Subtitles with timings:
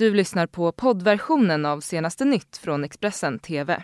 [0.00, 3.82] Du lyssnar på poddversionen av senaste nytt från Expressen TV.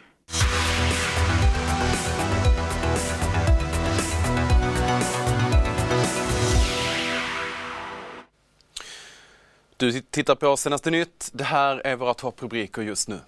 [9.77, 11.31] Du tittar på senaste nytt.
[11.33, 13.19] Det här är våra topprubriker just nu.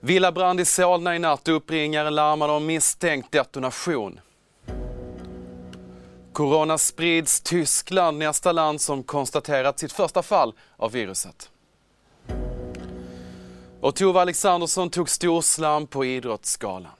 [0.00, 1.48] Villabrand i Solna i natt.
[1.48, 4.20] Uppringaren larmade om misstänkt detonation.
[6.32, 7.40] Corona sprids.
[7.40, 11.50] Tyskland nästa land som konstaterat sitt första fall av viruset.
[13.80, 16.92] Och Tove Alexandersson tog storslam på Idrottsgalan.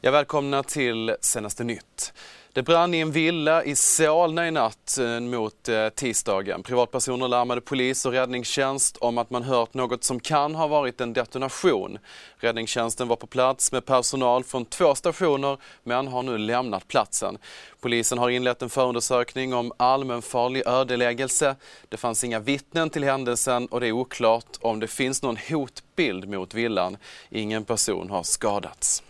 [0.00, 2.12] Jag välkomna till Senaste nytt.
[2.56, 6.62] Det brann i en villa i Solna i natt eh, mot eh, tisdagen.
[6.62, 11.12] Privatpersoner larmade polis och räddningstjänst om att man hört något som kan ha varit en
[11.12, 11.98] detonation.
[12.36, 17.38] Räddningstjänsten var på plats med personal från två stationer men har nu lämnat platsen.
[17.80, 21.56] Polisen har inlett en förundersökning om allmänfarlig ödeläggelse.
[21.88, 26.28] Det fanns inga vittnen till händelsen och det är oklart om det finns någon hotbild
[26.28, 26.96] mot villan.
[27.30, 29.02] Ingen person har skadats.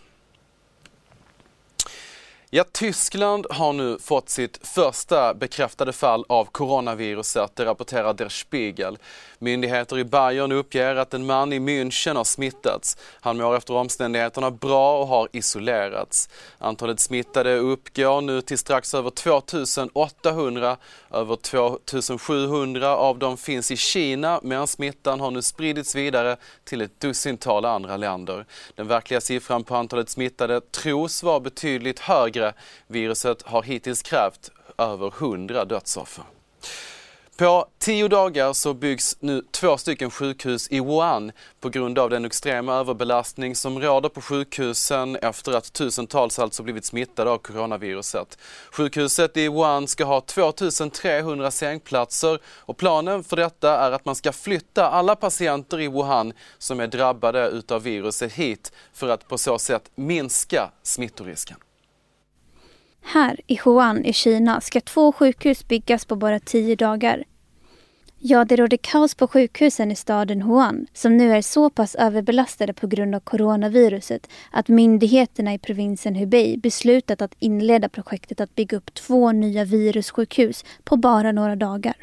[2.57, 8.97] Ja, Tyskland har nu fått sitt första bekräftade fall av coronaviruset, det rapporterar Der Spiegel.
[9.39, 12.97] Myndigheter i Bayern uppger att en man i München har smittats.
[13.21, 16.29] Han mår efter omständigheterna bra och har isolerats.
[16.57, 20.77] Antalet smittade uppgår nu till strax över 2800.
[21.11, 26.99] Över 2700 av dem finns i Kina men smittan har nu spridits vidare till ett
[26.99, 28.45] dussintal andra länder.
[28.75, 32.46] Den verkliga siffran på antalet smittade tros vara betydligt högre.
[32.87, 36.23] Viruset har hittills krävt över 100 dödsoffer.
[37.37, 42.25] På tio dagar så byggs nu två stycken sjukhus i Wuhan på grund av den
[42.25, 48.37] extrema överbelastning som råder på sjukhusen efter att tusentals alltså blivit smittade av coronaviruset.
[48.71, 54.31] Sjukhuset i Wuhan ska ha 2300 sängplatser och planen för detta är att man ska
[54.31, 59.59] flytta alla patienter i Wuhan som är drabbade utav viruset hit för att på så
[59.59, 61.57] sätt minska smittorisken.
[63.09, 67.23] Här i Wuhan i Kina ska två sjukhus byggas på bara tio dagar.
[68.19, 72.73] Ja, det råder kaos på sjukhusen i staden Wuhan som nu är så pass överbelastade
[72.73, 78.77] på grund av coronaviruset att myndigheterna i provinsen Hubei beslutat att inleda projektet att bygga
[78.77, 81.95] upp två nya virussjukhus på bara några dagar.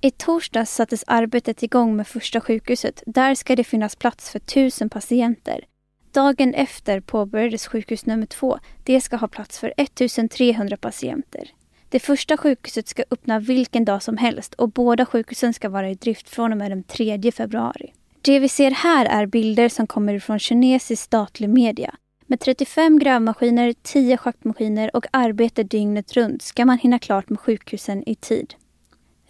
[0.00, 3.02] I torsdags sattes arbetet igång med första sjukhuset.
[3.06, 5.64] Där ska det finnas plats för tusen patienter.
[6.12, 8.58] Dagen efter påbörjades sjukhus nummer två.
[8.84, 11.50] Det ska ha plats för 1300 patienter.
[11.88, 15.94] Det första sjukhuset ska öppna vilken dag som helst och båda sjukhusen ska vara i
[15.94, 17.92] drift från och med den 3 februari.
[18.22, 21.94] Det vi ser här är bilder som kommer från kinesisk statlig media.
[22.26, 28.08] Med 35 grävmaskiner, 10 schaktmaskiner och arbete dygnet runt ska man hinna klart med sjukhusen
[28.08, 28.54] i tid.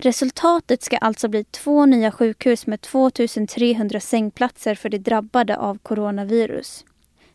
[0.00, 6.84] Resultatet ska alltså bli två nya sjukhus med 2300 sängplatser för de drabbade av coronavirus.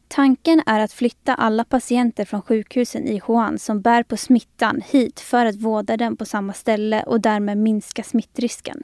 [0.07, 5.19] Tanken är att flytta alla patienter från sjukhusen i Wuhan som bär på smittan hit
[5.19, 8.83] för att vårda dem på samma ställe och därmed minska smittrisken.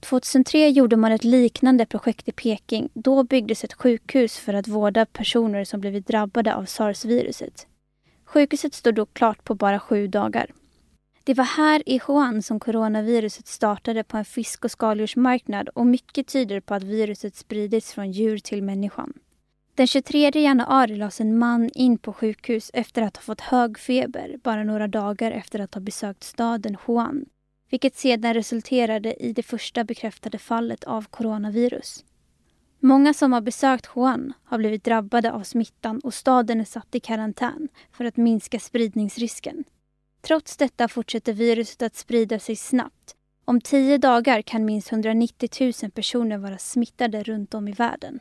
[0.00, 2.88] 2003 gjorde man ett liknande projekt i Peking.
[2.94, 7.66] Då byggdes ett sjukhus för att vårda personer som blivit drabbade av sars-viruset.
[8.24, 10.50] Sjukhuset stod då klart på bara sju dagar.
[11.28, 16.26] Det var här i Wuhan som coronaviruset startade på en fisk och skaldjursmarknad och mycket
[16.26, 19.12] tyder på att viruset spridits från djur till människan.
[19.74, 24.36] Den 23 januari lades en man in på sjukhus efter att ha fått hög feber
[24.42, 27.24] bara några dagar efter att ha besökt staden Wuhan,
[27.70, 32.04] vilket sedan resulterade i det första bekräftade fallet av coronavirus.
[32.80, 37.00] Många som har besökt Wuhan har blivit drabbade av smittan och staden är satt i
[37.00, 39.64] karantän för att minska spridningsrisken.
[40.20, 43.14] Trots detta fortsätter viruset att sprida sig snabbt.
[43.44, 48.20] Om tio dagar kan minst 190 000 personer vara smittade runt om i världen.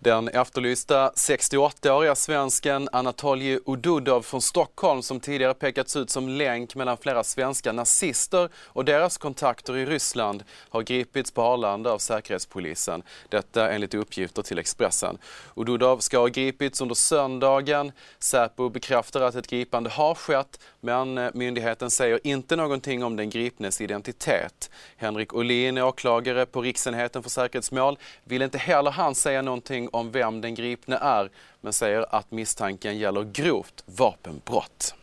[0.00, 6.96] Den efterlysta 68-åriga svensken Anatolij Ududov från Stockholm som tidigare pekats ut som länk mellan
[6.96, 13.02] flera svenska nazister och deras kontakter i Ryssland har gripits på Arlanda av Säkerhetspolisen.
[13.28, 15.18] Detta enligt uppgifter till Expressen.
[15.56, 17.92] Ududov ska ha gripits under söndagen.
[18.18, 23.80] Säpo bekräftar att ett gripande har skett men myndigheten säger inte någonting om den gripnes
[23.80, 24.70] identitet.
[24.96, 30.40] Henrik Olin, åklagare på Riksenheten för säkerhetsmål, vill inte heller han säga någonting om vem
[30.40, 31.30] den gripne är
[31.60, 34.94] men säger att misstanken gäller grovt vapenbrott.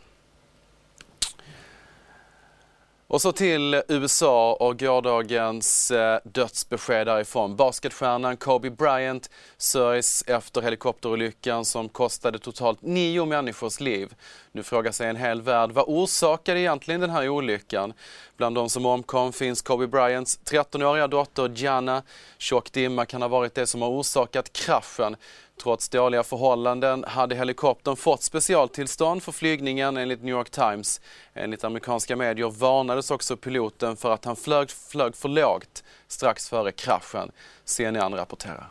[3.07, 7.55] Och så till USA och gårdagens eh, dödsbesked därifrån.
[7.55, 14.13] Basketstjärnan Kobe Bryant sörjs efter helikopterolyckan som kostade totalt nio människors liv.
[14.51, 17.93] Nu frågar sig en hel värld, vad orsakade egentligen den här olyckan?
[18.37, 22.03] Bland de som omkom finns Kobe Bryants 13-åriga dotter Gianna.
[22.37, 25.15] Tjock dimma kan ha varit det som har orsakat kraschen.
[25.63, 31.01] Trots dåliga förhållanden hade helikoptern fått specialtillstånd för flygningen enligt New York Times.
[31.33, 36.71] Enligt amerikanska medier varnades också piloten för att han flög, flög för lågt strax före
[36.71, 37.31] kraschen.
[37.65, 38.69] CNN rapporterar.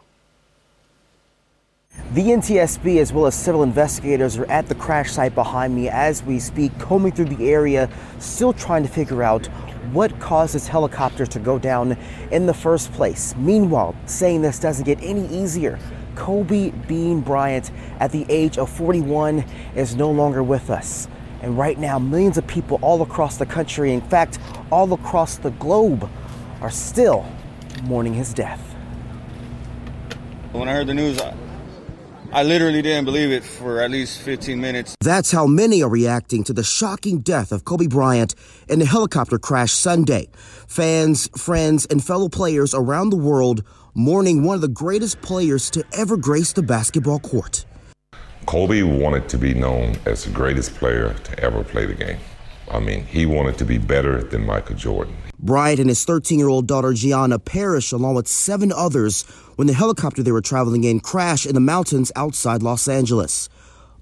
[2.15, 6.23] The NTSB, as well as civil investigators, are at the crash site behind me as
[6.23, 7.89] we speak, combing through the area,
[8.19, 9.47] still trying to figure out
[9.93, 11.97] what caused this helicopter to go down
[12.33, 13.35] in the first place.
[13.39, 15.79] Meanwhile, saying this doesn't get any easier.
[16.17, 17.71] Kobe Bean Bryant,
[18.01, 19.45] at the age of 41,
[19.75, 21.09] is no longer with us.
[21.43, 24.39] And right now, millions of people all across the country, in fact,
[24.71, 26.09] all across the globe,
[26.61, 27.27] are still
[27.83, 28.61] mourning his death.
[30.53, 31.21] When I heard the news,
[32.35, 34.97] I literally didn't believe it for at least 15 minutes.
[35.01, 38.35] That's how many are reacting to the shocking death of Kobe Bryant
[38.69, 40.27] in the helicopter crash Sunday.
[40.67, 43.63] Fans, friends, and fellow players around the world
[43.95, 47.67] mourning one of the greatest players to ever grace the basketball court.
[48.47, 52.19] Kobe wanted to be known as the greatest player to ever play the game.
[52.69, 55.17] I mean, he wanted to be better than Michael Jordan.
[55.39, 59.23] Bryant and his 13 year old daughter Gianna perished along with seven others
[59.57, 63.49] when the helicopter they were traveling in crashed in the mountains outside Los Angeles.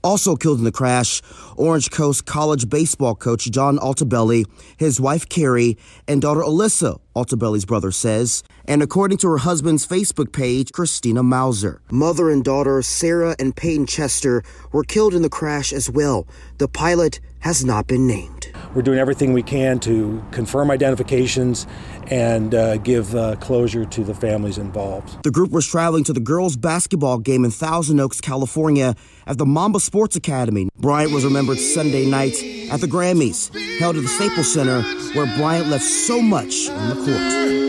[0.05, 1.23] Also killed in the crash,
[1.57, 4.45] Orange Coast College baseball coach John Altabelli,
[4.77, 10.33] his wife Carrie, and daughter Alyssa, Altabelli's brother says, and according to her husband's Facebook
[10.33, 11.81] page, Christina Mauser.
[11.93, 14.43] Mother and daughter Sarah and Peyton Chester
[14.73, 16.27] were killed in the crash as well.
[16.59, 18.49] The pilot has not been named.
[18.75, 21.67] We're doing everything we can to confirm identifications
[22.07, 25.23] and uh, give uh, closure to the families involved.
[25.25, 28.95] The group was traveling to the girls' basketball game in Thousand Oaks, California
[29.27, 30.69] at the Mamba Sports Academy.
[30.79, 32.35] Bryant was remembered Sunday night
[32.71, 34.81] at the Grammys, held at the Staples Center,
[35.15, 37.62] where Bryant left so much on the court.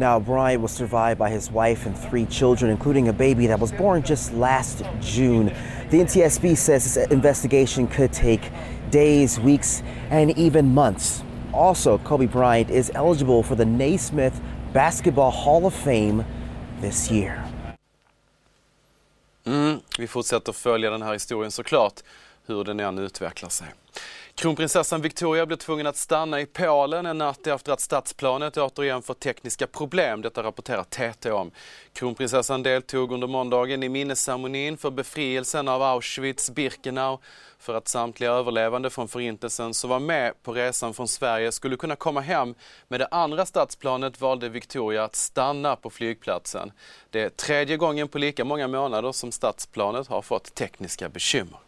[0.00, 3.70] Now, Bryant was survived by his wife and three children, including a baby that was
[3.70, 5.52] born just last June.
[5.90, 8.50] The NTSB says this investigation could take
[8.90, 11.22] days, weeks, and even months.
[11.52, 14.40] Also, Kobe Bryant is eligible for the Naismith
[14.72, 16.24] Basketball Hall of Fame
[16.80, 17.44] this year.
[19.44, 22.02] Mm, vi fortsätter följa den här historien såklart,
[22.46, 23.68] hur den än utvecklar sig.
[24.40, 29.20] Kronprinsessan Victoria blev tvungen att stanna i Polen en natt efter att stadsplanet återigen fått
[29.20, 30.22] tekniska problem.
[30.22, 31.50] Detta rapporterar TT om.
[31.92, 37.18] Kronprinsessan deltog under måndagen i minnesceremonin för befrielsen av Auschwitz-Birkenau
[37.58, 41.96] för att samtliga överlevande från förintelsen som var med på resan från Sverige skulle kunna
[41.96, 42.54] komma hem.
[42.88, 46.72] Med det andra stadsplanet valde Victoria att stanna på flygplatsen.
[47.10, 51.58] Det är tredje gången på lika många månader som stadsplanet har fått tekniska bekymmer.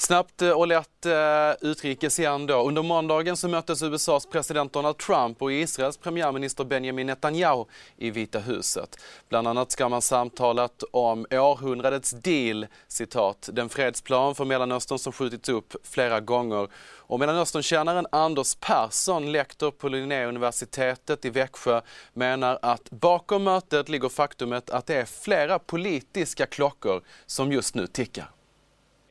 [0.00, 2.68] Snabbt eh, och lätt eh, utrikes igen då.
[2.68, 7.64] Under måndagen så möttes USAs president Donald Trump och Israels premiärminister Benjamin Netanyahu
[7.96, 8.96] i Vita huset.
[9.28, 15.48] Bland annat ska man samtalat om århundradets deal, citat, den fredsplan för Mellanöstern som skjutits
[15.48, 16.68] upp flera gånger.
[16.96, 21.80] Och Mellanösternkännaren Anders Persson, lektor på Linnéuniversitetet i Växjö,
[22.12, 27.86] menar att bakom mötet ligger faktumet att det är flera politiska klockor som just nu
[27.86, 28.30] tickar.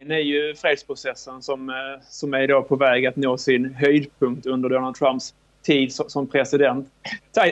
[0.01, 1.75] Det är ju fredsprocessen som, eh,
[2.09, 6.87] som är då på väg att nå sin höjdpunkt under Donald Trumps tid som president.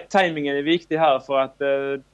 [0.10, 1.68] Timingen är viktig här för att eh,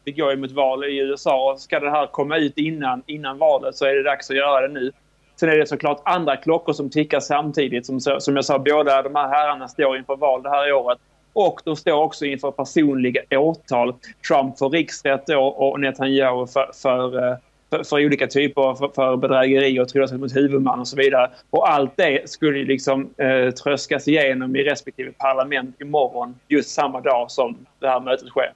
[0.04, 1.56] det går ju mot val i USA.
[1.60, 4.74] Ska det här komma ut innan, innan valet så är det dags att göra det
[4.74, 4.92] nu.
[5.36, 7.86] Sen är det såklart andra klockor som tickar samtidigt.
[7.86, 10.98] Som, som jag sa, båda de här herrarna står inför val det här året.
[11.34, 13.94] Och de står också inför personliga åtal.
[14.28, 17.38] Trump för riksrätt då och Netanyahu för, för eh,
[17.74, 21.32] för, för olika typer av för, för bedrägeri och trolöshet mot huvudman och så vidare.
[21.50, 27.32] Och allt det skulle liksom eh, tröskas igenom i respektive parlament imorgon, just samma dag
[27.32, 28.54] som det här mötet sker.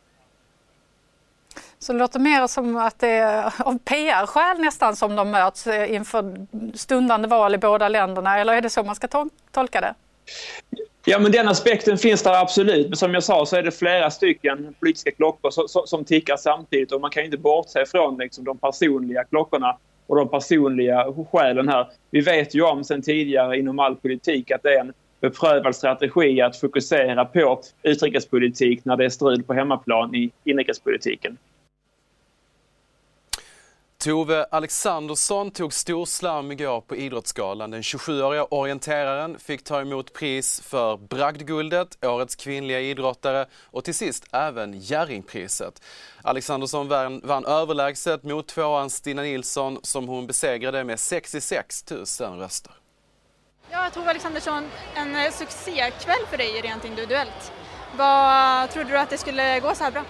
[1.80, 5.94] Så det låter mer som att det är av PR-skäl nästan som de möts eh,
[5.94, 6.36] inför
[6.78, 9.08] stundande val i båda länderna, eller är det så man ska
[9.52, 9.94] tolka det?
[11.10, 12.88] Ja, men den aspekten finns där absolut.
[12.88, 16.92] Men som jag sa så är det flera stycken politiska klockor som, som tickar samtidigt
[16.92, 21.88] och man kan inte bortse från liksom, de personliga klockorna och de personliga skälen här.
[22.12, 26.42] Vi vet ju om sen tidigare inom all politik att det är en beprövad strategi
[26.42, 31.38] att fokusera på utrikespolitik när det är strul på hemmaplan i inrikespolitiken.
[34.08, 37.72] Tove Alexandersson tog storslam igår på Idrottsgalan.
[37.72, 44.26] Den 27-åriga orienteraren fick ta emot pris för bragdguldet, Årets kvinnliga idrottare och till sist
[44.32, 45.82] även Jerringpriset.
[46.22, 52.00] Alexandersson vann, vann överlägset mot tvåan Stina Nilsson som hon besegrade med 66 000
[52.40, 52.72] röster.
[53.72, 57.52] Ja, Tove Alexandersson, en eh, succékväll för dig rent individuellt.
[57.98, 60.04] Vad trodde du att det skulle gå så här bra?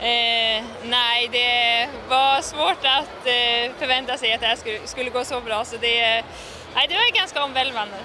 [0.00, 5.24] Eh, nej, det var svårt att eh, förvänta sig att det här skulle, skulle, gå
[5.24, 6.24] så bra så det,
[6.74, 7.96] nej, det var ganska omvälvande.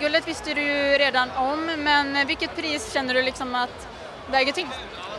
[0.00, 3.88] Guldet visste du ju redan om, men vilket pris känner du liksom att
[4.30, 4.78] väger tyngst?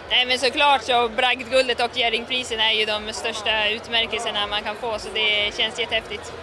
[0.10, 5.00] Nej men såklart så bragdguldet och Jerringprisen är ju de största utmärkelserna man kan få
[5.00, 6.34] så det känns jättehäftigt.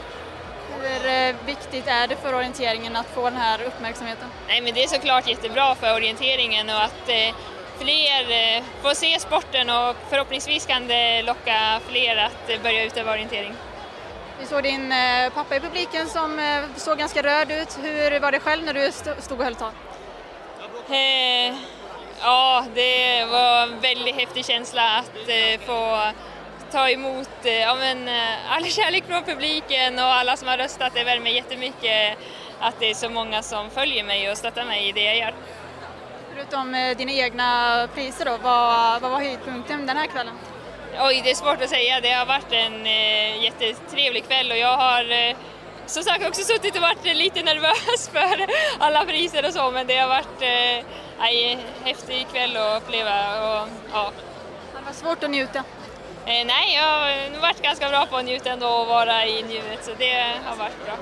[0.82, 4.28] Hur eh, viktigt är det för orienteringen att få den här uppmärksamheten?
[4.48, 7.34] Nej men det är såklart jättebra för orienteringen och att eh,
[7.80, 13.12] fler eh, får se sporten och förhoppningsvis kan det locka fler att eh, börja utöva
[13.12, 13.54] orientering.
[14.40, 17.78] Vi såg din eh, pappa i publiken som såg ganska röd ut.
[17.82, 18.92] Hur var det själv när du
[19.22, 19.72] stod och höll tal?
[20.90, 21.56] Eh,
[22.20, 26.12] ja, det var en väldigt häftig känsla att eh, få
[26.70, 28.08] ta emot eh, ja, men,
[28.48, 30.94] all kärlek från publiken och alla som har röstat.
[30.94, 32.18] Det värmer jättemycket
[32.60, 35.34] att det är så många som följer mig och stöttar mig i det jag gör.
[36.50, 40.34] Förutom eh, dina egna priser då, vad, vad var höjdpunkten den här kvällen?
[41.00, 42.00] Oj, det är svårt att säga.
[42.00, 45.36] Det har varit en eh, jättetrevlig kväll och jag har eh,
[45.86, 48.46] som sagt också suttit och varit lite nervös för
[48.78, 53.12] alla priser och så men det har varit eh, en häftig kväll att uppleva.
[53.42, 54.12] Och, ja.
[54.72, 55.58] Det var svårt att njuta?
[56.26, 59.84] Eh, nej, jag har varit ganska bra på att njuta ändå och vara i nuet
[59.84, 60.96] så det har varit bra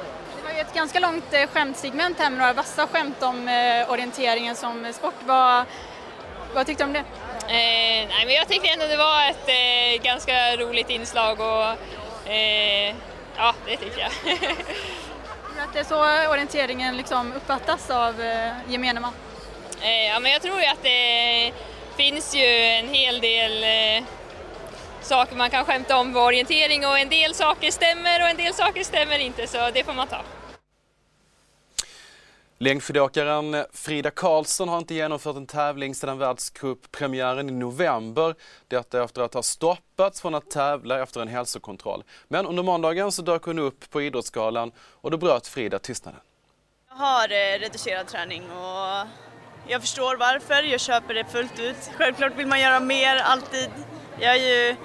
[0.57, 4.93] ju ett ganska långt eh, skämtsegment här med några vassa skämt om eh, orienteringen som
[4.93, 5.15] sport.
[5.27, 5.65] Vad,
[6.55, 6.99] vad tyckte du om det?
[7.49, 12.95] Eh, nej, men jag tyckte ändå det var ett eh, ganska roligt inslag och eh,
[13.37, 14.11] ja, det tyckte jag.
[15.55, 19.13] Tror att det är så orienteringen liksom uppfattas av eh, gemene man?
[19.83, 21.53] Eh, ja, men jag tror ju att det
[21.97, 23.65] finns ju en hel del
[25.01, 28.55] saker man kan skämta om på orientering och en del saker stämmer och en del
[28.55, 30.23] saker stämmer inte så det får man ta.
[32.59, 38.35] Längdskidåkaren Frida Karlsson har inte genomfört en tävling sedan världscuppremiären i november.
[38.69, 42.05] Detta efter att ha stoppats från att tävla efter en hälsokontroll.
[42.29, 46.21] Men under måndagen så dök hon upp på Idrottsgalan och då bröt Frida tystnaden.
[46.89, 49.07] Jag har eh, reducerad träning och
[49.69, 51.91] jag förstår varför, jag köper det fullt ut.
[51.97, 53.71] Självklart vill man göra mer, alltid.
[54.21, 54.77] Jag är ju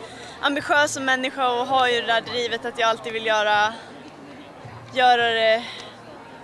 [0.41, 3.73] ambitiös som människa och har ju det där drivet att jag alltid vill göra,
[4.93, 5.65] göra det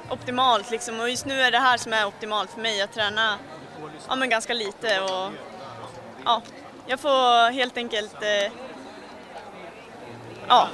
[0.09, 0.99] optimalt liksom.
[0.99, 3.37] Och just nu är det här som är optimalt för mig, att träna
[4.07, 5.31] ja, men ganska lite och
[6.25, 6.41] ja,
[6.87, 8.51] jag får helt enkelt eh,
[10.47, 10.67] ja,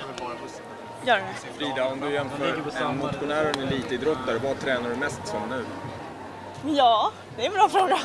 [1.05, 1.57] göra det.
[1.57, 5.65] Frida, om du jämför en motionär och en elitidrottare, vad tränar du mest som nu?
[6.75, 7.99] Ja, det är en bra fråga.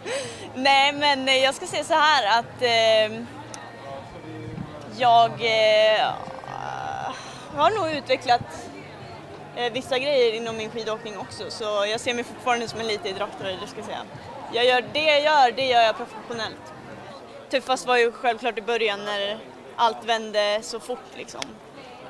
[0.54, 3.22] Nej, men jag ska säga så här att eh,
[4.96, 6.08] jag eh,
[7.56, 8.69] har nog utvecklat
[9.56, 13.56] Eh, vissa grejer inom min skidåkning också så jag ser mig fortfarande som en elitidrottare,
[13.60, 14.02] det ska jag säga.
[14.52, 16.74] Jag gör det jag gör, det gör jag professionellt.
[17.50, 19.38] Tuffast var ju självklart i början när
[19.76, 21.40] allt vände så fort liksom.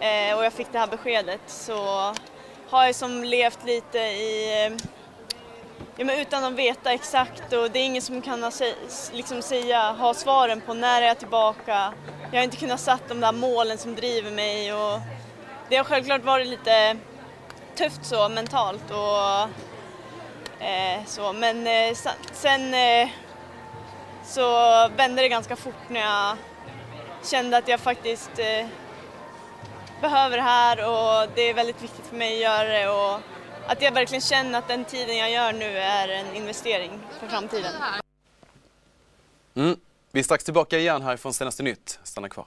[0.01, 1.75] Eh, och jag fick det här beskedet så
[2.71, 4.87] har jag som levt lite i eh,
[5.97, 8.53] Ja, men utan att veta exakt och det är ingen som kan
[9.13, 11.93] liksom säga, ha svaren på när är jag tillbaka.
[12.31, 15.01] Jag har inte kunnat sätta de där målen som driver mig och
[15.69, 16.97] det har självklart varit lite
[17.81, 19.43] tufft så mentalt och
[20.65, 21.97] eh, så men eh,
[22.33, 23.09] sen eh,
[24.25, 24.43] så
[24.89, 26.37] vände det ganska fort när jag
[27.25, 28.67] kände att jag faktiskt eh,
[30.01, 33.21] behöver det här och det är väldigt viktigt för mig att göra det och
[33.67, 37.73] att jag verkligen känner att den tiden jag gör nu är en investering för framtiden.
[39.55, 39.77] Mm.
[40.13, 41.99] Vi är strax tillbaka igen härifrån Senaste Nytt.
[42.03, 42.47] Stanna kvar.